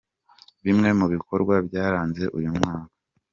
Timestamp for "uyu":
2.37-2.49